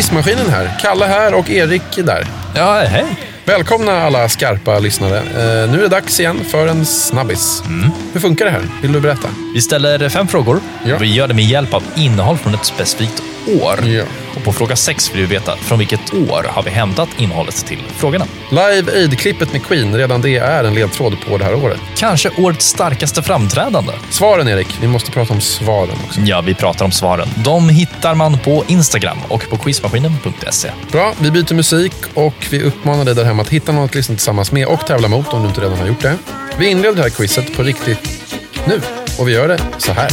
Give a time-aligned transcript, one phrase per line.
[0.00, 0.70] Quizmaskinen här.
[0.80, 2.26] Kalle här och Erik där.
[2.54, 3.04] Ja, hej.
[3.44, 5.18] Välkomna alla skarpa lyssnare.
[5.18, 7.62] Eh, nu är det dags igen för en snabbis.
[8.12, 8.62] Hur funkar det här?
[8.82, 9.28] Vill du berätta?
[9.54, 10.60] Vi ställer fem frågor.
[10.84, 10.96] Ja.
[10.98, 13.22] Vi gör det med hjälp av innehåll från ett specifikt
[13.62, 13.86] år.
[13.86, 14.04] Ja.
[14.40, 17.78] Och på fråga sex vill vi veta från vilket år har vi hämtat innehållet till
[17.96, 18.26] frågorna.
[18.50, 21.80] Live Aid-klippet med Queen, redan det är en ledtråd på det här året.
[21.96, 23.92] Kanske årets starkaste framträdande.
[24.10, 26.20] Svaren Erik, vi måste prata om svaren också.
[26.20, 27.28] Ja, vi pratar om svaren.
[27.44, 30.70] De hittar man på Instagram och på quizmaskinen.se.
[30.92, 34.14] Bra, vi byter musik och vi uppmanar dig där hemma att hitta något att lyssna
[34.14, 36.18] tillsammans med och tävla mot om du inte redan har gjort det.
[36.58, 38.22] Vi inleder det här quizet på riktigt
[38.66, 38.80] nu
[39.18, 40.10] och vi gör det så här.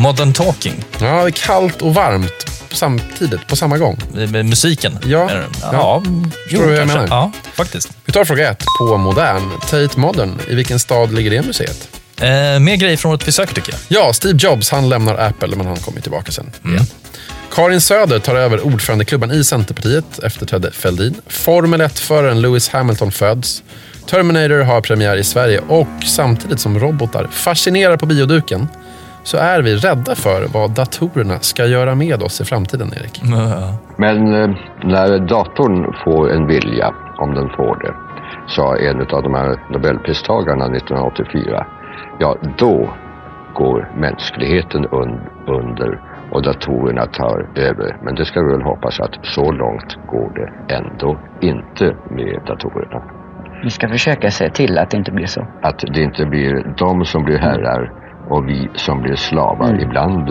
[0.00, 0.84] Modern Talking.
[1.00, 3.98] Ja, det är kallt och varmt samtidigt, på samma gång.
[4.12, 4.98] Med musiken.
[5.04, 5.30] Ja.
[5.32, 5.70] Ja.
[5.72, 6.02] ja.
[6.48, 7.06] Förstår du jag menar?
[7.10, 7.88] Ja, faktiskt.
[8.04, 9.50] Vi tar fråga ett på Modern.
[9.60, 11.88] Tate Modern, i vilken stad ligger det museet?
[12.20, 13.80] Eh, mer grejer från vi söker tycker jag.
[13.88, 16.50] Ja, Steve Jobs, han lämnar Apple, men han kommer tillbaka sen.
[16.64, 16.86] igen.
[17.52, 21.14] Karin Söder tar över ordförandeklubban i Centerpartiet, efterträdde Fälldin.
[21.26, 23.62] Formel 1-föraren Lewis Hamilton föds.
[24.06, 28.68] Terminator har premiär i Sverige och samtidigt som robotar fascinerar på bioduken
[29.22, 33.22] så är vi rädda för vad datorerna ska göra med oss i framtiden, Erik.
[33.96, 34.50] Men eh,
[34.84, 37.94] när datorn får en vilja, om den får det,
[38.48, 41.66] sa en av de här Nobelpristagarna 1984,
[42.18, 42.90] ja då
[43.54, 46.00] går mänskligheten un- under
[46.32, 47.96] och datorerna tar över.
[48.04, 53.02] Men det ska vi väl hoppas att så långt går det ändå inte med datorerna.
[53.64, 55.46] Vi ska försöka se till att det inte blir så.
[55.62, 57.92] Att det inte blir de som blir herrar
[58.30, 59.80] och vi som blir slavar.
[59.82, 60.28] Ibland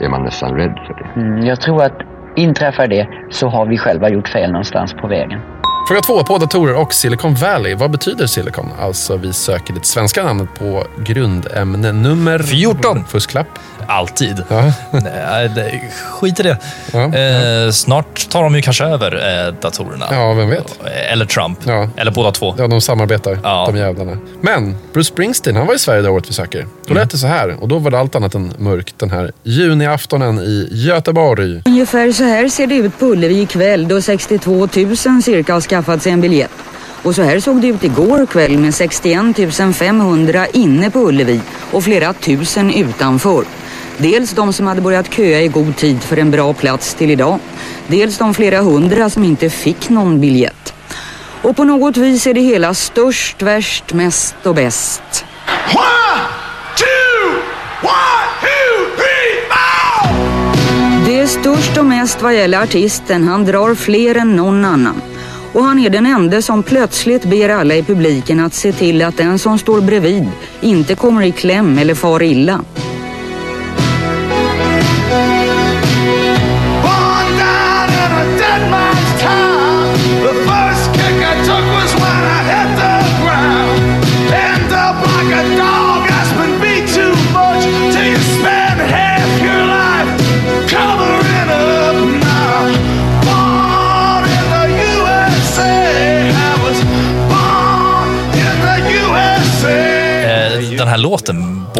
[0.00, 1.20] är man nästan rädd för det.
[1.20, 2.00] Mm, jag tror att
[2.36, 5.40] inträffar det så har vi själva gjort fel någonstans på vägen.
[5.88, 7.74] Fråga två på datorer och Silicon Valley.
[7.74, 8.66] Vad betyder Silicon?
[8.80, 13.04] Alltså, vi söker det svenska namnet på grundämne nummer 14.
[13.04, 13.46] Fusklapp.
[13.90, 14.42] Alltid.
[14.48, 14.72] Ja.
[14.90, 15.80] Nej, det,
[16.10, 16.56] skit i det.
[16.92, 19.14] Ja, Eh, snart tar de ju kanske över
[19.46, 20.06] eh, datorerna.
[20.10, 20.78] Ja, vem vet?
[21.12, 21.58] Eller Trump.
[21.66, 21.88] Ja.
[21.96, 22.54] Eller båda två.
[22.58, 23.64] Ja, de samarbetar, Ja.
[23.72, 24.16] de jävlarna.
[24.40, 26.66] Men Bruce Springsteen, han var i Sverige det året vi söker.
[26.86, 29.32] Då lät det så här, och då var det allt annat än mörkt den här
[29.42, 31.62] juniaftonen i Göteborg.
[31.66, 36.02] Ungefär så här ser det ut på Ullevi ikväll då 62 000 cirka har skaffat
[36.02, 36.50] sig en biljett.
[37.02, 41.40] Och så här såg det ut igår kväll med 61 500 inne på Ullevi
[41.72, 43.44] och flera tusen utanför.
[43.98, 47.38] Dels de som hade börjat köa i god tid för en bra plats till idag.
[47.86, 50.74] Dels de flera hundra som inte fick någon biljett.
[51.42, 55.24] Och på något vis är det hela störst, värst, mest och bäst.
[55.74, 56.20] One,
[56.76, 57.28] two,
[57.82, 61.06] one, two, three, four!
[61.06, 63.28] Det är störst och mest vad gäller artisten.
[63.28, 65.02] Han drar fler än någon annan.
[65.52, 69.16] Och han är den enda som plötsligt ber alla i publiken att se till att
[69.16, 70.28] den som står bredvid
[70.60, 72.60] inte kommer i kläm eller far illa.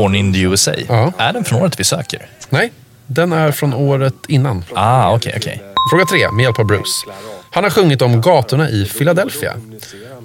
[0.00, 0.72] Born in the USA.
[0.88, 1.12] Ja.
[1.18, 2.26] Är den från året vi söker?
[2.48, 2.72] Nej,
[3.06, 4.64] den är från året innan.
[4.74, 5.62] Ah, okej, okej.
[5.90, 7.06] Fråga tre, med hjälp av Bruce.
[7.50, 9.54] Han har sjungit om gatorna i Philadelphia.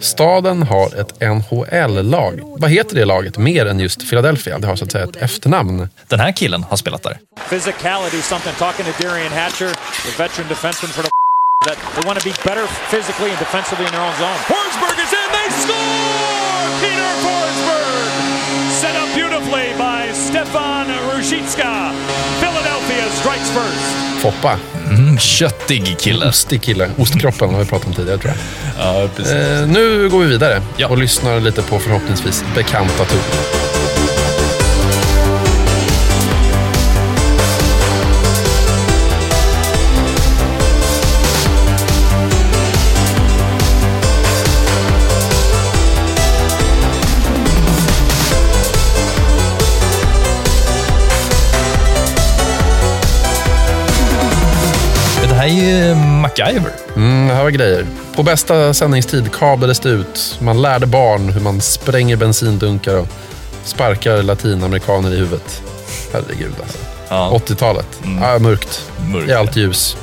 [0.02, 2.40] Staden har ett NHL-lag.
[2.60, 4.60] Vad heter det laget mer än just Philadelphia?
[4.60, 5.90] Det har så att säga ett efternamn.
[6.08, 7.18] Den här killen har spelat där.
[7.50, 8.54] physicality something.
[8.60, 9.70] Talking to Darian Hatcher,
[10.06, 11.10] the veteran defenseman for the
[11.68, 14.38] that they want to be better physically and defensively in their own zone.
[14.54, 15.28] Forsberg is in.
[15.38, 16.80] They score.
[16.82, 17.85] Peter Forsberg
[19.16, 21.92] beautifully by Stefan Ruzicka.
[22.40, 24.22] Philadelphia strikes first.
[24.22, 24.60] Foppa.
[24.90, 26.30] Mm, köttig kille.
[26.30, 26.90] Ostig kille.
[26.98, 29.04] Ostkroppen har vi pratat om tidigare tror jag.
[29.04, 29.34] Ja, precis.
[29.34, 30.88] Eh, nu går vi vidare Ja.
[30.88, 33.55] och lyssnar lite på förhoppningsvis bekanta toner.
[55.50, 56.72] Här är MacGyver.
[56.96, 57.86] Mm, det här var grejer.
[58.16, 60.38] På bästa sändningstid kablades det ut.
[60.42, 63.08] Man lärde barn hur man spränger bensindunkar och
[63.64, 65.62] sparkar latinamerikaner i huvudet.
[66.14, 66.78] Herregud alltså.
[67.10, 67.42] Ja.
[67.48, 67.88] 80-talet.
[68.22, 68.92] Ja, mörkt.
[69.12, 69.98] Mörkt, I allt ljus.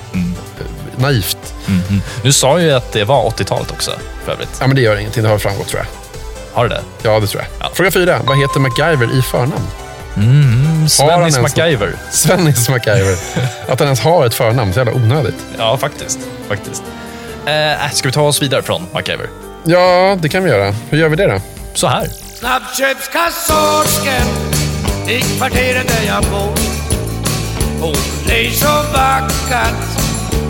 [0.97, 1.55] Naivt.
[1.67, 2.03] Mhm.
[2.23, 3.91] Du sa ju att det var 80-talet också,
[4.25, 4.57] för övrigt.
[4.61, 5.23] Ja, men det gör ingenting.
[5.23, 5.87] Det har framgått tror jag.
[6.57, 6.81] Har du det?
[7.03, 7.67] Ja, det tror jag.
[7.67, 7.71] Ja.
[7.75, 8.21] Fråga fyra.
[8.27, 9.67] Vad heter MacGyver i förnamn?
[10.17, 11.93] Mm, Svennis MacGyver.
[12.11, 13.17] Svennis MacGyver.
[13.69, 14.73] Att han ens har ett förnamn.
[14.73, 15.47] Så jävla onödigt.
[15.59, 16.19] Ja, faktiskt.
[16.49, 16.83] faktiskt.
[17.47, 19.27] Eh, ska vi ta oss vidare från MacGyver?
[19.65, 20.75] Ja, det kan vi göra.
[20.91, 21.41] Hur gör vi det då?
[21.75, 22.09] Så här.
[22.35, 24.27] Snabbköpskassörskan
[25.09, 26.53] i kvarteret där jag bor.
[27.81, 27.95] Hon
[28.31, 29.75] är så vackert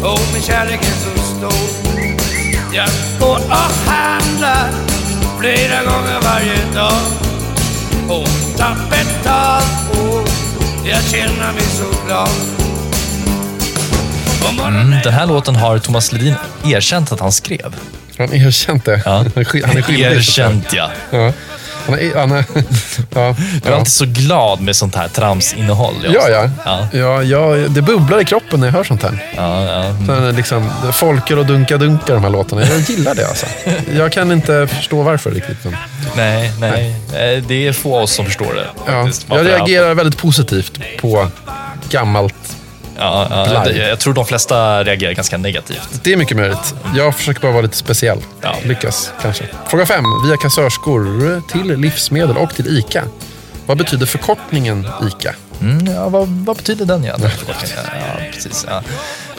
[0.02, 1.68] och min kärlek är så stor.
[2.74, 2.88] Jag
[3.20, 4.70] går och handlar
[5.40, 7.00] flera gånger varje dag.
[8.08, 9.81] Hon tar betalt
[10.84, 12.28] jag känner mig så glad.
[14.66, 16.34] Mm, den här låten har Thomas Ledin
[16.64, 17.74] erkänt att han skrev.
[18.18, 19.02] Han erkänt det.
[19.04, 19.10] Ja.
[19.16, 20.04] Han är sk- han är skyldig.
[20.04, 20.90] Erkänt, ja.
[21.10, 21.32] Ja.
[21.86, 22.44] Han är, han är,
[23.14, 23.74] ja, Du är ja.
[23.78, 25.94] alltid så glad med sånt här tramsinnehåll.
[26.14, 26.50] Ja, ja.
[26.64, 27.56] Ja, ja, ja.
[27.68, 29.32] Det bubblar i kroppen när jag hör sånt här.
[29.36, 29.62] ja,
[30.08, 30.14] ja.
[30.14, 32.62] Det liksom, det folkar och dunka-dunka de här låtarna.
[32.66, 33.46] Jag gillar det alltså.
[33.96, 35.64] Jag kan inte förstå varför riktigt.
[35.64, 35.76] Men,
[36.16, 36.94] Nej, nej.
[37.48, 38.66] Det är få av oss som förstår det.
[38.86, 39.08] ja.
[39.28, 41.28] Jag reagerar väldigt positivt på
[41.90, 42.34] gammalt.
[42.98, 45.88] Ja, ja, det- jag tror de flesta reagerar ganska negativt.
[46.02, 46.74] Det är mycket möjligt.
[46.96, 48.18] Jag försöker bara vara lite speciell.
[48.40, 48.54] Ja.
[48.64, 49.44] Lyckas, kanske.
[49.68, 50.04] Fråga fem.
[50.26, 53.04] Via kassörskor till livsmedel och till ICA.
[53.66, 55.34] Vad betyder förkortningen ICA?
[55.60, 57.04] Mm, ja, vad, vad betyder den?
[57.04, 58.66] Ja, den ja, precis.
[58.68, 58.82] Ja.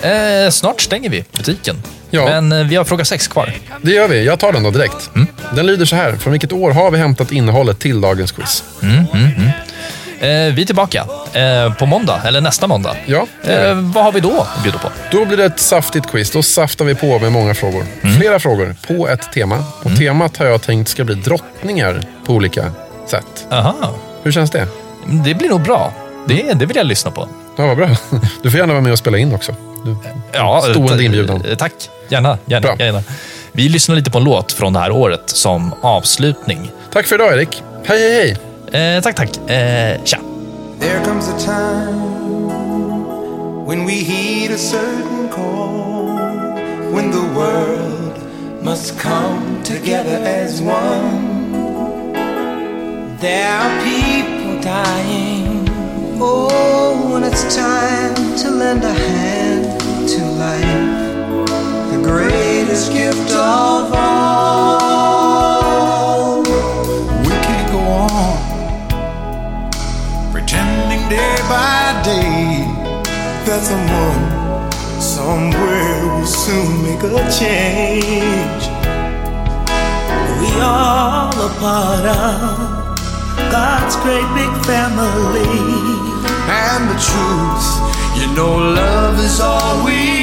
[0.04, 1.84] Eh, snart stänger vi butiken.
[2.10, 2.26] Ja.
[2.26, 3.54] Men eh, vi har fråga sex kvar.
[3.82, 4.26] Det gör vi.
[4.26, 5.10] Jag tar den då direkt.
[5.56, 6.16] Den lyder så här.
[6.16, 8.64] Från vilket år har vi hämtat innehållet till dagens quiz?
[10.20, 12.96] Eh, vi är tillbaka eh, på måndag, eller nästa måndag.
[13.06, 14.88] Ja, Eh, vad har vi då att bjuda på?
[15.12, 16.32] Då blir det ett saftigt quiz.
[16.32, 17.86] Då saftar vi på med många frågor.
[18.18, 19.64] Flera frågor på ett tema.
[19.84, 22.72] Och temat har jag tänkt ska bli drottningar på olika
[23.08, 23.48] sätt.
[23.52, 23.96] Aha.
[24.24, 24.68] Hur känns det?
[25.26, 25.94] Det blir nog bra.
[26.28, 27.30] Det, det vill jag lyssna på.
[27.58, 27.90] Ja, vad bra.
[28.44, 29.56] Du får gärna vara med och spela in också.
[29.86, 29.96] Du,
[30.34, 31.44] Ja, Stående ta- inbjudan.
[31.58, 31.74] Tack.
[32.10, 32.38] Gärna.
[32.46, 32.86] Gärna, Bra.
[32.86, 33.04] gärna.
[33.52, 36.72] Vi lyssnar lite på en låt från det här året som avslutning.
[36.94, 37.64] Tack för idag Erik.
[37.86, 38.38] Hej, hej,
[38.72, 38.96] hej.
[38.98, 39.50] Eh, tack, tack.
[39.50, 40.18] Eh, tja.
[40.80, 42.14] There comes a time
[43.68, 46.18] when we heed a certain call,
[46.96, 48.14] when the world
[48.62, 51.34] must come together as one.
[53.22, 55.70] There are people dying.
[56.20, 59.43] Oh, when it's time to lend a hand
[60.38, 61.46] life,
[61.92, 65.24] the greatest gift of all.
[67.22, 68.38] We can't go on
[70.32, 72.66] pretending day by day
[73.46, 74.24] that someone
[75.02, 78.64] somewhere will soon make a change.
[80.40, 82.94] We are all a part of
[83.52, 86.04] God's great big family.
[86.46, 87.68] And the truth,
[88.20, 90.23] you know, love is all we